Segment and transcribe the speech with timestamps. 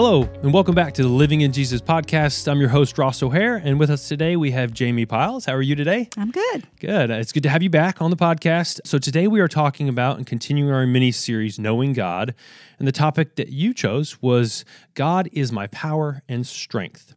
[0.00, 2.46] Hello, and welcome back to the Living in Jesus podcast.
[2.46, 5.46] I'm your host, Ross O'Hair, and with us today we have Jamie Pyles.
[5.46, 6.08] How are you today?
[6.16, 6.68] I'm good.
[6.78, 7.10] Good.
[7.10, 8.78] It's good to have you back on the podcast.
[8.84, 12.36] So, today we are talking about and continuing our mini series, Knowing God.
[12.78, 14.64] And the topic that you chose was
[14.94, 17.16] God is my power and strength.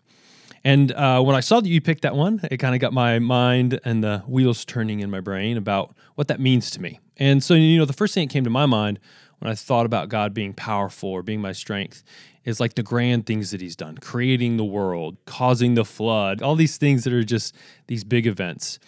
[0.64, 3.20] And uh, when I saw that you picked that one, it kind of got my
[3.20, 7.00] mind and the wheels turning in my brain about what that means to me.
[7.18, 9.00] And so, you know, the first thing that came to my mind
[9.38, 12.04] when I thought about God being powerful or being my strength
[12.44, 16.56] is like the grand things that he's done, creating the world, causing the flood, all
[16.56, 17.56] these things that are just
[17.88, 18.80] these big events.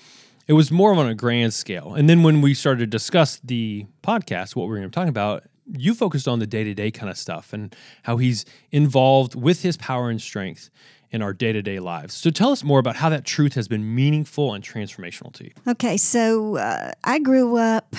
[0.47, 1.93] It was more on a grand scale.
[1.93, 5.07] And then when we started to discuss the podcast, what we were going to talk
[5.07, 9.35] about, you focused on the day to day kind of stuff and how he's involved
[9.35, 10.69] with his power and strength
[11.11, 12.13] in our day to day lives.
[12.13, 15.51] So tell us more about how that truth has been meaningful and transformational to you.
[15.67, 17.95] Okay, so uh, I grew up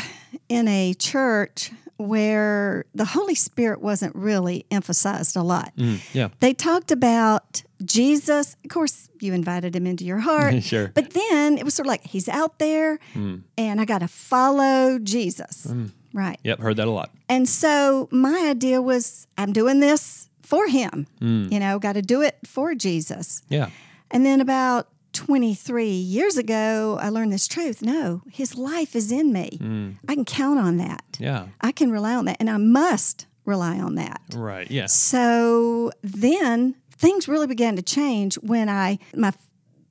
[0.48, 5.72] in a church where the Holy Spirit wasn't really emphasized a lot.
[5.76, 6.28] Mm, yeah.
[6.40, 8.56] They talked about Jesus.
[8.64, 10.62] Of course, you invited him into your heart.
[10.62, 10.90] sure.
[10.94, 13.42] But then it was sort of like he's out there Mm.
[13.56, 15.72] and I got to follow Jesus.
[16.12, 16.38] Right.
[16.44, 17.10] Yep, heard that a lot.
[17.28, 21.06] And so my idea was I'm doing this for him.
[21.20, 21.50] Mm.
[21.52, 23.42] You know, got to do it for Jesus.
[23.48, 23.70] Yeah.
[24.10, 27.82] And then about 23 years ago, I learned this truth.
[27.82, 29.58] No, his life is in me.
[29.60, 29.96] Mm.
[30.08, 31.04] I can count on that.
[31.18, 31.46] Yeah.
[31.60, 34.20] I can rely on that, and I must rely on that.
[34.34, 34.70] Right.
[34.70, 34.86] Yeah.
[34.86, 39.32] So then things really began to change when I, my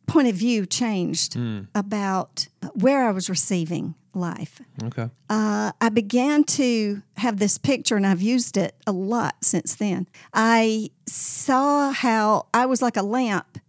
[0.07, 1.37] point of view changed
[1.73, 4.61] about where I was receiving life.
[4.83, 5.09] Okay.
[5.29, 10.07] Uh, I began to have this picture, and I've used it a lot since then.
[10.33, 13.59] I saw how I was like a lamp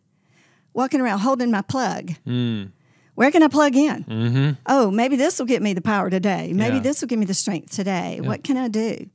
[0.74, 2.12] walking around holding my plug.
[2.26, 2.72] Mm.
[3.14, 4.04] Where can I plug in?
[4.04, 4.50] Mm-hmm.
[4.66, 6.52] Oh, maybe this will get me the power today.
[6.52, 6.82] Maybe Yeah.
[6.82, 8.20] this will give me the strength today.
[8.20, 9.08] What can I do?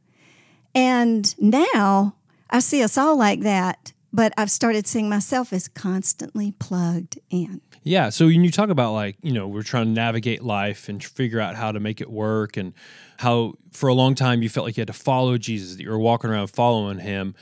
[0.74, 2.16] And now
[2.50, 7.62] I see us all like that, but I've started seeing myself as constantly plugged in.
[7.83, 8.10] Yeah.
[8.10, 11.39] So when you talk about like, you know, we're trying to navigate life and figure
[11.39, 12.73] out how to make it work and
[13.17, 15.89] how for a long time you felt like you had to follow Jesus, that you
[15.89, 17.36] were walking around following him.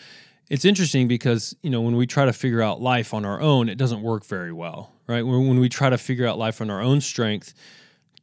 [0.50, 3.68] It's interesting because, you know, when we try to figure out life on our own,
[3.68, 5.26] it doesn't work very well, right?
[5.26, 7.54] When, when we try to figure out life on our own strength,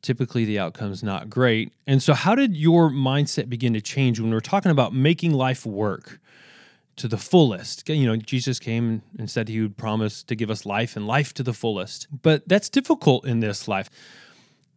[0.00, 1.72] typically the outcome's not great.
[1.86, 5.66] And so how did your mindset begin to change when we're talking about making life
[5.66, 6.20] work?
[6.96, 7.88] to the fullest.
[7.88, 11.34] You know, Jesus came and said he would promise to give us life and life
[11.34, 12.06] to the fullest.
[12.22, 13.90] But that's difficult in this life.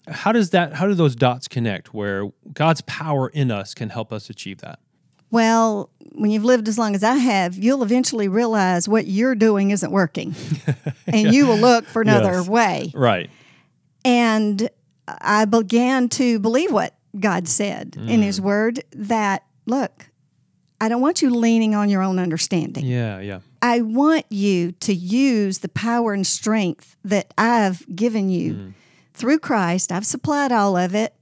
[0.08, 4.14] How does that how do those dots connect where God's power in us can help
[4.14, 4.80] us achieve that?
[5.30, 9.72] Well, when you've lived as long as I have, you'll eventually realize what you're doing
[9.72, 10.36] isn't working.
[11.08, 12.48] and you will look for another Yes.
[12.48, 12.92] way.
[12.94, 13.30] Right.
[14.04, 14.70] And
[15.08, 18.24] I began to believe what God said in Mm.
[18.24, 20.08] His Word that, look,
[20.80, 22.86] I don't want you leaning on your own understanding.
[22.86, 23.40] Yeah, yeah.
[23.62, 28.74] I want you to use the power and strength that I've given you Mm.
[29.14, 29.92] through Christ.
[29.92, 31.16] I've supplied all of it.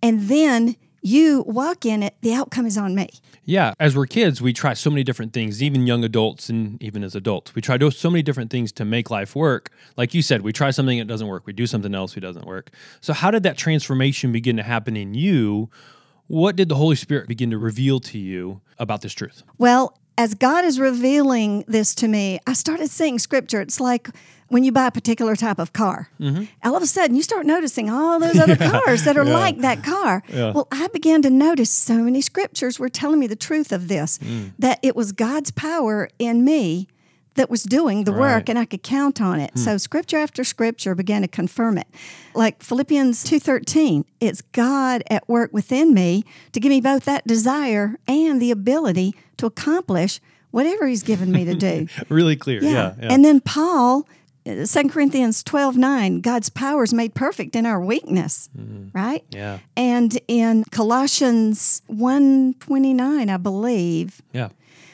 [0.00, 3.10] And then you walk in it, the outcome is on me.
[3.44, 7.02] Yeah, as we're kids, we try so many different things, even young adults and even
[7.02, 7.54] as adults.
[7.54, 9.70] We try to so many different things to make life work.
[9.96, 11.44] Like you said, we try something that doesn't work.
[11.44, 12.70] We do something else that doesn't work.
[13.00, 15.70] So how did that transformation begin to happen in you?
[16.28, 19.42] What did the Holy Spirit begin to reveal to you about this truth?
[19.58, 23.60] Well, as God is revealing this to me, I started seeing scripture.
[23.60, 24.08] It's like
[24.48, 26.10] when you buy a particular type of car.
[26.20, 26.44] Mm-hmm.
[26.62, 29.38] All of a sudden, you start noticing all those other cars that are Yeah.
[29.38, 30.22] like that car.
[30.28, 30.52] Yeah.
[30.52, 34.18] Well, I began to notice so many scriptures were telling me the truth of this
[34.18, 34.52] mm.
[34.58, 36.86] that it was God's power in me
[37.34, 38.20] that was doing the Right.
[38.36, 39.52] work and I could count on it.
[39.54, 39.60] Hmm.
[39.60, 41.86] So scripture after scripture began to confirm it.
[42.34, 47.96] Like Philippians 2:13, it's God at work within me to give me both that desire
[48.06, 50.20] and the ability to accomplish
[50.52, 51.86] whatever he's given me to do.
[52.08, 52.62] Really clear.
[52.62, 52.94] Yeah.
[53.00, 53.12] yeah.
[53.12, 54.06] And then Paul,
[54.46, 58.48] uh, 2 Corinthians 12 9, God's power is made perfect in our weakness,
[58.92, 59.24] right?
[59.30, 59.58] yeah.
[59.76, 64.48] And in Colossians 1 29, I believe, Yeah.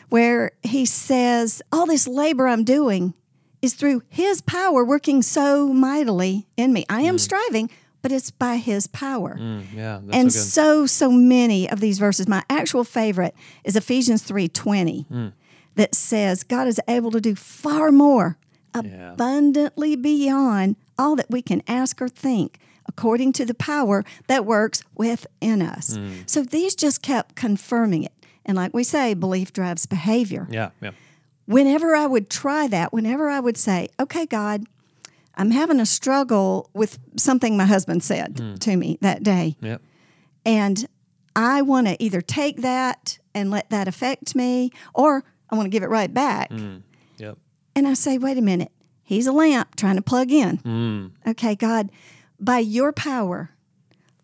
[0.08, 3.14] where he says, All this labor I'm doing
[3.60, 6.84] is through his power working so mightily in me.
[6.88, 7.68] I am striving,
[8.02, 9.36] but it's by his power.
[9.38, 10.00] Mm, yeah.
[10.02, 13.34] That's and so so so many of these verses my actual favorite
[13.64, 15.32] is ephesians 3.20
[15.74, 18.36] that says god is able to do far more
[18.74, 19.12] Yeah.
[19.12, 24.82] abundantly beyond all that we can ask or think according to the power that works
[24.96, 28.12] within us so these just kept confirming it
[28.44, 30.70] and like we say belief drives behavior Yeah.
[30.80, 30.92] Yeah.
[31.46, 34.64] whenever I would try that, whenever I would say, okay, God,
[35.38, 38.54] I'm having a struggle with something my husband said hmm.
[38.56, 39.56] to me that day.
[39.60, 39.80] Yep.
[40.44, 40.86] And
[41.36, 45.70] I want to either take that and let that affect me, or I want to
[45.70, 46.50] give it right back.
[46.50, 46.78] Hmm.
[47.18, 47.38] Yep.
[47.76, 48.72] And I say, wait a minute.
[49.04, 50.58] He's a lamp trying to plug in.
[50.58, 51.12] Mm.
[51.26, 51.90] Okay, God,
[52.38, 53.50] by your power,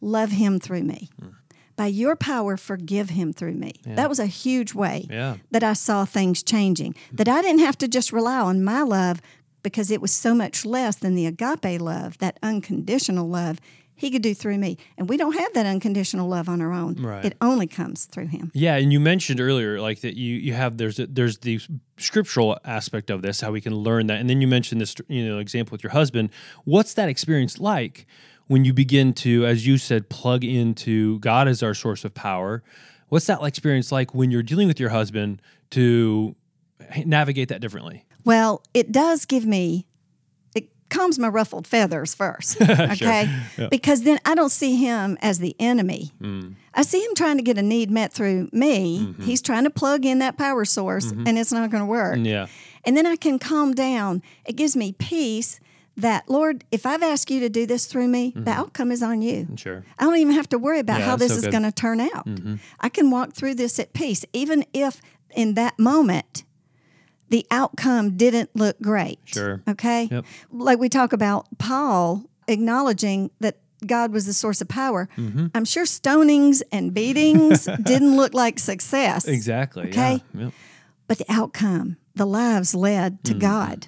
[0.03, 1.09] love him through me.
[1.19, 1.29] Hmm.
[1.77, 3.73] By your power, forgive him through me.
[3.85, 5.37] That was a huge way Yeah.
[5.51, 6.95] that I saw things changing.
[7.13, 9.21] That I didn't have to just rely on my love
[9.65, 13.59] because it was so much less than the agape love, that unconditional love
[13.97, 14.77] he could do through me.
[14.99, 16.95] And we don't have that unconditional love on our own.
[16.97, 17.25] Right.
[17.25, 18.51] It only comes through him.
[18.55, 21.61] Yeah, and you mentioned earlier like that you you have there's a, there's the
[21.97, 25.27] scriptural aspect of this how we can learn that, and then you mentioned this you
[25.27, 26.31] know example with your husband.
[26.65, 28.07] What's that experience like
[28.47, 32.63] when you begin to, as you said, plug into God as our source of power?
[33.09, 35.41] What's that experience like when you're dealing with your husband
[35.71, 36.35] to
[37.05, 38.05] navigate that differently?
[38.25, 39.87] Well, it does give me,
[40.55, 43.29] it calms my ruffled feathers first, okay?
[43.71, 46.13] Because then I don't see him as the enemy.
[46.21, 46.55] Mm.
[46.75, 49.01] I see him trying to get a need met through me.
[49.01, 49.23] Mm-hmm.
[49.23, 51.27] He's trying to plug in that power source, mm-hmm.
[51.27, 52.19] and it's not going to work.
[52.21, 52.47] Yeah,
[52.85, 54.23] And then I can calm down.
[54.45, 55.61] It gives me peace
[55.97, 58.49] that, Lord, if I've asked you to do this through me, the mm-hmm.
[58.49, 59.47] outcome is on you.
[59.57, 59.85] sure.
[59.99, 62.01] I don't even have to worry about Yeah, how this so is going to turn
[62.01, 62.27] out.
[62.81, 65.01] I can walk through this at peace, even if
[65.37, 66.45] in that moment
[67.31, 69.19] the outcome didn't look great.
[69.25, 69.63] Sure.
[69.69, 70.09] Okay.
[70.11, 70.25] Yep.
[70.53, 75.09] Like we talk about Paul acknowledging that God was the source of power.
[75.17, 75.49] Mm-hmm.
[75.55, 79.27] I'm sure stonings and beatings didn't look like success.
[79.27, 79.89] Exactly.
[79.89, 80.23] Okay.
[80.35, 80.45] Yeah.
[80.45, 80.53] Yep.
[81.07, 83.33] But the outcome, the lives led Mm-hmm.
[83.35, 83.87] to God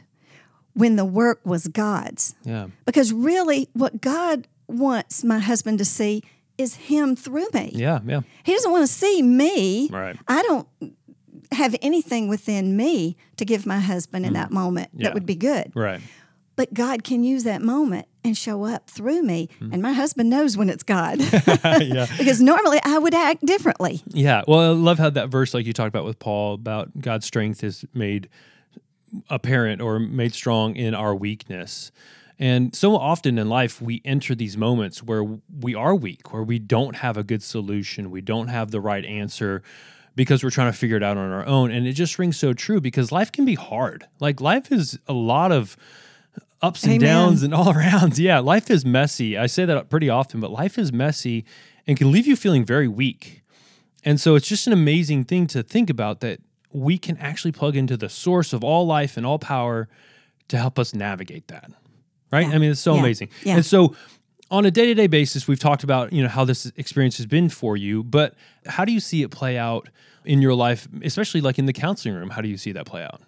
[0.75, 2.35] when the work was God's.
[2.45, 2.67] Yeah.
[2.85, 6.23] Because really, what God wants my husband to see
[6.59, 7.71] is Him through me.
[7.75, 8.01] Yeah.
[8.07, 8.21] Yeah.
[8.45, 9.89] He doesn't want to see me.
[9.91, 10.17] Right.
[10.29, 10.69] I don't
[11.53, 15.01] have anything within me to give my husband in that moment Mm.
[15.01, 15.09] Yeah.
[15.09, 15.73] that would be good.
[15.75, 16.01] Right.
[16.57, 19.49] But God can use that moment and show up through me.
[19.61, 21.21] And my husband knows when it's God.
[21.65, 22.07] yeah.
[22.19, 24.03] because normally I would act differently.
[24.09, 24.43] Yeah.
[24.49, 27.63] Well, I love how that verse, like you talked about with Paul, about God's strength
[27.63, 28.29] is made
[29.31, 31.93] apparent or made strong in our weakness.
[32.39, 36.59] And so often in life, we enter these moments where we are weak, where we
[36.59, 39.63] don't have a good solution, we don't have the right answer
[40.17, 41.71] because we're trying to figure it out on our own.
[41.71, 44.07] And it just rings so true because life can be hard.
[44.19, 45.77] Like life is a lot of
[46.63, 48.19] ups and downs and all arounds.
[48.19, 49.39] Yeah, life is messy.
[49.39, 51.45] I say that pretty often, but life is messy
[51.87, 53.43] and can leave you feeling very weak.
[54.05, 56.41] And so it's just an amazing thing to think about that
[56.73, 59.89] we can actually plug into the source of all life and all power
[60.49, 61.71] to help us navigate that.
[62.33, 62.47] Right?
[62.47, 63.01] I mean, it's so Yeah.
[63.01, 63.29] amazing.
[63.45, 63.57] Yeah.
[63.57, 63.95] And so
[64.51, 67.77] on a day-to-day basis, we've talked about, you know, how this experience has been for
[67.77, 68.35] you, but
[68.67, 69.89] how do you see it play out
[70.25, 72.31] in your life, especially like in the counseling room?
[72.31, 73.21] How do you see that play out?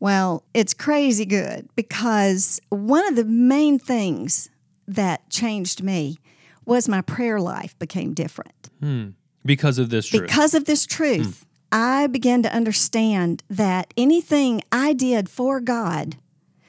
[0.00, 4.48] Well, it's crazy good because one of the main things
[4.86, 6.18] that changed me
[6.64, 8.70] was my prayer life became different.
[8.80, 9.08] Hmm.
[9.44, 10.22] Because of this truth.
[10.22, 11.48] Because of this truth, hmm.
[11.72, 16.16] I began to understand that anything I did for God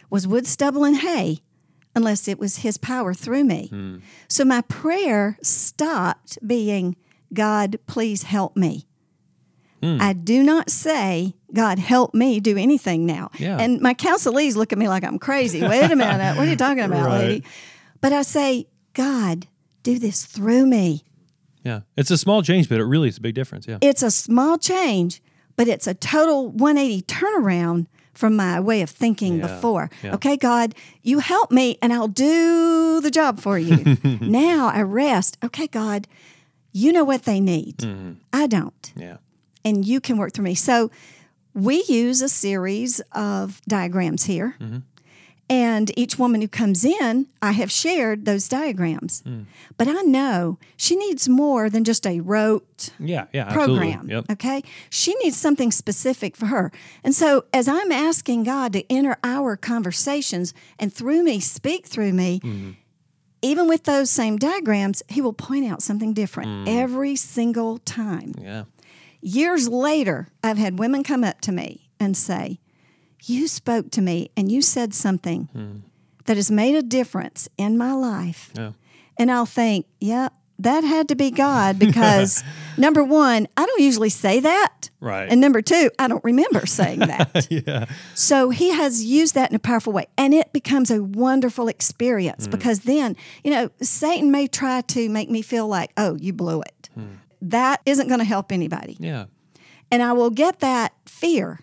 [0.09, 1.41] was wood, stubble, and hay
[1.99, 3.67] unless it was His power through me.
[3.67, 3.97] Hmm.
[4.27, 6.95] So my prayer stopped being,
[7.33, 8.87] God, please help me.
[9.83, 9.97] Hmm.
[10.01, 13.29] I do not say, God, help me do anything now.
[13.37, 13.57] Yeah.
[13.59, 15.61] And my counselees look at me like I'm crazy.
[15.61, 16.37] Wait a minute.
[16.37, 17.19] What are you talking about, Right.
[17.19, 17.43] lady?
[18.01, 19.47] But I say, God,
[19.83, 21.03] do this through me.
[21.63, 21.81] yeah.
[21.95, 23.67] It's a small change, but it really is a big difference.
[23.67, 23.77] Yeah.
[23.81, 25.21] It's a small change,
[25.55, 27.87] but it's a total 180 turnaround
[28.19, 29.89] from my way of thinking Yeah, before.
[30.03, 30.15] yeah.
[30.15, 33.97] Okay, God, you help me and I'll do the job for you.
[34.21, 35.37] now I rest.
[35.43, 36.05] Okay, God,
[36.73, 37.77] you know what they need.
[37.77, 38.13] Mm-hmm.
[38.33, 38.93] I don't.
[38.95, 39.17] yeah.
[39.63, 40.55] And you can work through me.
[40.55, 40.91] So
[41.53, 44.55] we use a series of diagrams here.
[44.59, 44.79] Mm-hmm.
[45.51, 49.23] And each woman who comes in, I have shared those diagrams.
[49.23, 49.45] Mm.
[49.77, 53.25] But I know she needs more than just a rote Yeah.
[53.33, 53.51] Yeah.
[53.51, 54.07] Program.
[54.09, 54.25] Yep.
[54.33, 54.61] Okay.
[54.91, 56.71] She needs something specific for her.
[57.03, 62.13] And so, as I'm asking God to enter our conversations and through me, speak through
[62.13, 62.71] me, Mm-hmm.
[63.41, 66.79] even with those same diagrams, He will point out something different Mm.
[66.83, 68.35] every single time.
[68.39, 68.65] Yeah.
[69.21, 72.59] Years later, I've had women come up to me and say,
[73.25, 75.77] You spoke to me and you said something hmm.
[76.25, 78.51] that has made a difference in my life.
[78.55, 78.71] Yeah.
[79.17, 82.43] And I'll think, yeah, that had to be God because
[82.77, 84.89] number one, I don't usually say that.
[85.01, 85.29] Right.
[85.29, 87.47] And number two, I don't remember saying that.
[87.49, 87.85] yeah.
[88.13, 90.07] So he has used that in a powerful way.
[90.17, 92.51] And it becomes a wonderful experience hmm.
[92.51, 96.61] because then, you know, Satan may try to make me feel like, oh, you blew
[96.61, 96.89] it.
[96.93, 97.15] Hmm.
[97.41, 98.97] That isn't going to help anybody.
[98.99, 99.25] Yeah.
[99.91, 101.61] And I will get that fear.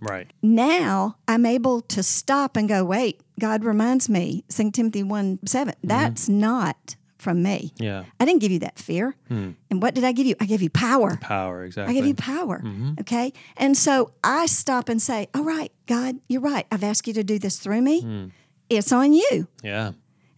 [0.00, 0.30] Right.
[0.42, 5.74] Now I'm able to stop and go, wait, God reminds me, 2 Timothy 1 7,
[5.74, 5.88] mm-hmm.
[5.88, 7.72] that's not from me.
[7.76, 8.04] Yeah.
[8.20, 9.16] I didn't give you that fear.
[9.28, 9.52] Hmm.
[9.70, 10.36] And what did I give you?
[10.40, 11.16] I gave you power.
[11.20, 11.92] Power, exactly.
[11.92, 12.60] I give you power.
[12.60, 12.94] Mm-hmm.
[13.00, 13.32] Okay.
[13.56, 16.66] And so I stop and say, All right, God, you're right.
[16.70, 18.02] I've asked you to do this through me.
[18.02, 18.26] Hmm.
[18.68, 19.48] It's on you.
[19.62, 19.92] yeah.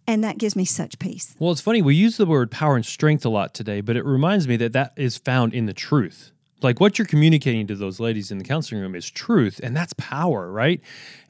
[0.06, 1.36] And that gives me such peace.
[1.38, 1.82] Well, it's funny.
[1.82, 4.72] We use the word power and strength a lot today, but it reminds me that
[4.72, 6.32] that is found in the truth.
[6.60, 9.92] Like what you're communicating to those ladies in the counseling room is truth, and that's
[9.94, 10.80] power, right?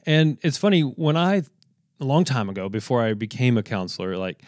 [0.05, 1.43] And it's funny when I,
[1.99, 4.41] a long time ago, before I became a counselor, like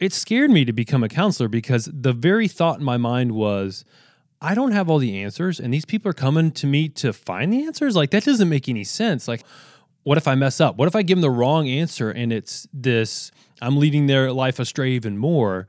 [0.00, 3.84] it scared me to become a counselor because the very thought in my mind was,
[4.40, 7.52] I don't have all the answers, and these people are coming to me to find
[7.52, 7.96] the answers.
[7.96, 9.28] Like that doesn't make any sense.
[9.28, 9.44] Like,
[10.02, 10.76] what if I mess up?
[10.76, 13.30] What if I give them the wrong answer and it's this?
[13.62, 15.66] I'm leading their life astray even more.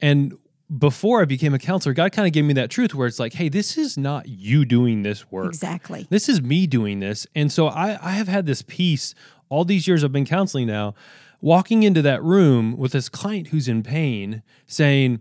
[0.00, 0.38] And
[0.78, 3.34] before I became a counselor, God kind of gave me that truth where it's like,
[3.34, 5.48] hey, this is not you doing this work.
[5.48, 6.06] Exactly.
[6.08, 7.26] This is me doing this.
[7.34, 9.14] And so I, I have had this peace
[9.48, 10.94] all these years I've been counseling now,
[11.42, 15.20] walking into that room with this client who's in pain, saying,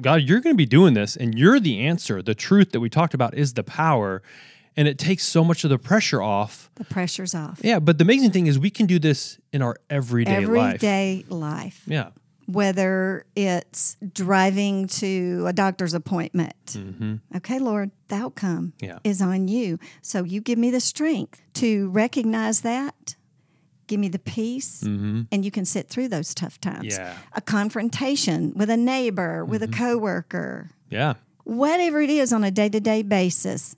[0.00, 2.20] God, you're going to be doing this, and you're the answer.
[2.22, 4.22] The truth that we talked about is the power.
[4.76, 6.70] And it takes so much of the pressure off.
[6.76, 7.60] The pressure's off.
[7.62, 10.76] Yeah, but the amazing thing is we can do this in our everyday life.
[10.76, 11.82] Everyday life.
[11.86, 12.10] Yeah.
[12.52, 16.76] Whether it's driving to a doctor's appointment.
[17.36, 18.84] Okay, Lord, the outcome Mm-hmm.
[18.84, 18.98] Yeah.
[19.04, 19.78] is on you.
[20.02, 23.14] So you give me the strength to recognize that,
[23.86, 26.94] give me the peace, and you can sit through those tough times.
[26.94, 27.02] Mm-hmm.
[27.02, 27.16] Yeah.
[27.34, 29.72] A confrontation with a neighbor, with Mm-hmm.
[29.74, 31.14] a coworker, Yeah.
[31.44, 33.76] whatever it is on a day to day basis.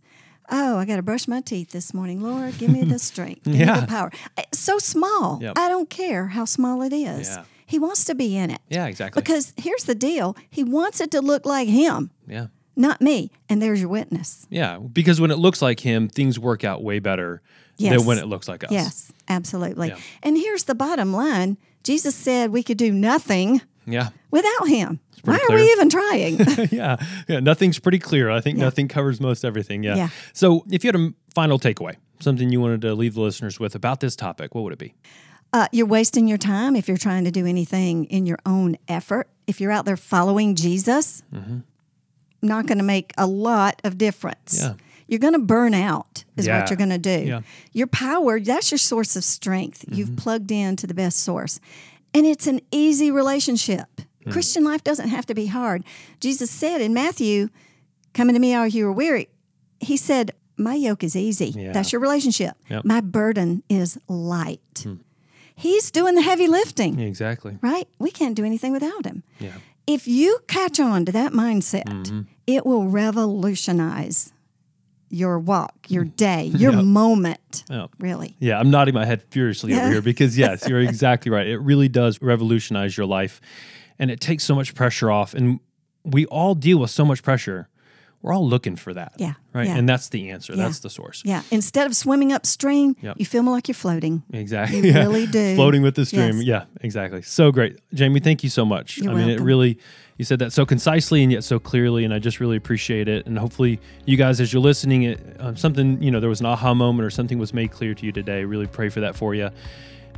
[0.50, 2.20] Oh, I got to brush my teeth this morning.
[2.20, 3.44] Lord, give me the strength.
[3.44, 4.10] Give me the power.
[4.36, 5.38] It's so small.
[5.40, 5.56] Yep.
[5.56, 7.28] I don't care how small it is.
[7.28, 7.44] Yeah.
[7.72, 8.60] He wants to be in it.
[8.68, 9.22] Yeah, exactly.
[9.22, 12.48] Because here's the deal He wants it to look like Him, Yeah.
[12.76, 13.30] not me.
[13.48, 14.46] And there's your witness.
[14.50, 14.76] Yeah.
[14.76, 17.40] Because when it looks like him, things work out way better
[17.78, 17.96] Yes.
[17.96, 18.70] than when it looks like us.
[18.70, 19.88] Yes, absolutely.
[19.88, 19.96] Yeah.
[20.22, 24.10] And here's the bottom line Jesus said we could do nothing Yeah.
[24.30, 25.00] without Him.
[25.24, 26.36] Why pretty are we even trying?
[26.70, 26.96] yeah,
[27.28, 28.28] yeah, nothing's pretty clear.
[28.30, 29.82] I think nothing covers most everything.
[29.82, 29.96] Yeah.
[29.96, 30.08] Yeah.
[30.34, 33.74] So, if you had a final takeaway, something you wanted to leave the listeners with
[33.74, 34.94] about this topic, what would it be?
[35.52, 39.28] Uh, you're wasting your time if you're trying to do anything in your own effort.
[39.46, 41.22] If you're out there following Jesus,
[42.40, 44.60] not going to make a lot of difference.
[44.60, 44.74] Yeah.
[45.08, 46.60] You're going to burn out, is Yeah.
[46.60, 47.10] what you're going to do.
[47.26, 47.40] Yeah.
[47.72, 49.80] Your power, that's your source of strength.
[49.84, 49.94] Mm-hmm.
[49.94, 51.60] You've plugged into the best source.
[52.14, 53.88] And it's an easy relationship.
[54.24, 54.30] Hmm.
[54.30, 55.84] Christian life doesn't have to be hard.
[56.20, 57.48] Jesus said in Matthew,
[58.14, 59.28] Coming to me, all you are weary,
[59.80, 61.46] he said, My yoke is easy.
[61.46, 61.72] Yeah.
[61.72, 62.54] That's your relationship.
[62.68, 62.84] Yep.
[62.84, 64.86] My burden is light.
[65.54, 67.58] He's doing the heavy lifting, Exactly.
[67.62, 67.86] right?
[67.98, 69.22] We can't do anything without him.
[69.38, 69.52] Yeah.
[69.86, 72.20] If you catch on to that mindset, Mm-hmm.
[72.46, 74.32] it will revolutionize
[75.10, 77.64] your walk, your day, your moment.
[77.68, 77.90] Yep.
[77.98, 78.36] Really.
[78.38, 81.46] Yeah, I'm nodding my head furiously over here because yes, you're exactly right.
[81.46, 83.40] It really does revolutionize your life
[83.98, 85.60] and it takes so much pressure off and
[86.04, 87.68] we all deal with so much pressure.
[88.22, 89.14] We're all looking for that.
[89.18, 89.66] Yeah, Right?
[89.66, 89.76] yeah.
[89.76, 90.52] And that's the answer.
[90.54, 90.62] Yeah.
[90.64, 91.22] That's the source.
[91.24, 91.42] Yeah.
[91.50, 93.16] Instead of swimming upstream, Yep.
[93.18, 94.22] you feel more like you're floating.
[94.32, 94.78] Exactly.
[94.78, 95.00] You Yeah.
[95.00, 95.56] really do.
[95.56, 96.36] Floating with the stream.
[96.36, 96.44] Yes.
[96.44, 97.22] Yeah, exactly.
[97.22, 97.80] So great.
[97.92, 98.98] Jamie, thank you so much.
[98.98, 99.76] You're I mean, it really,
[100.18, 103.26] you said that so concisely and yet so clearly, and I just really appreciate it.
[103.26, 106.46] And hopefully, you guys, as you're listening, it, um, something, you know, there was an
[106.46, 108.44] aha moment or something was made clear to you today.
[108.44, 109.50] Really pray for that for you.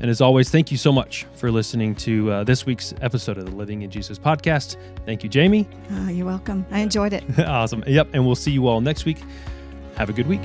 [0.01, 3.47] And as always, thank you so much for listening to uh, this week's episode of
[3.47, 4.77] the Living in Jesus podcast.
[5.07, 5.69] Thank you, Jamie.
[5.91, 6.67] Oh, you're welcome.
[6.71, 7.25] I enjoyed it.
[7.39, 7.85] awesome.
[7.87, 8.09] Yep.
[8.13, 9.19] And we'll see you all next week.
[9.97, 10.43] Have a good week.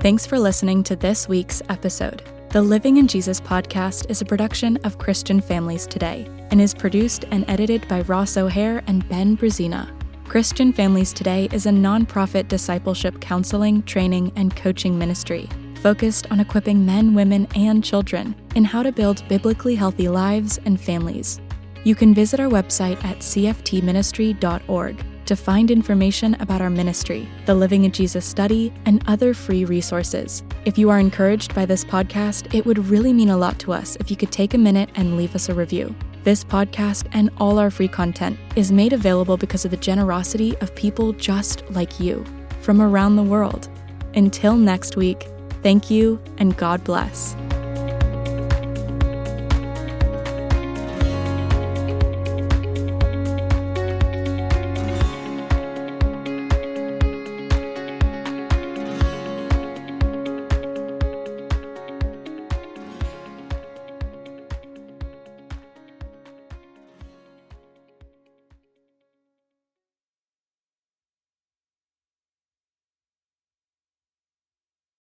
[0.00, 2.22] Thanks for listening to this week's episode.
[2.50, 7.24] The Living in Jesus podcast is a production of Christian Families Today and is produced
[7.30, 9.97] and edited by Ross O'Hair and Ben Brazina.
[10.28, 16.84] Christian Families Today is a nonprofit discipleship counseling, training, and coaching ministry focused on equipping
[16.84, 21.40] men, women, and children in how to build biblically healthy lives and families.
[21.82, 27.84] You can visit our website at cftministry.org to find information about our ministry, the Living
[27.84, 30.42] in Jesus study, and other free resources.
[30.66, 33.96] If you are encouraged by this podcast, it would really mean a lot to us
[33.96, 35.94] if you could take a minute and leave us a review.
[36.24, 40.74] This podcast and all our free content is made available because of the generosity of
[40.74, 42.24] people just like you
[42.60, 43.68] from around the world.
[44.14, 45.28] Until next week,
[45.62, 47.36] thank you and God bless.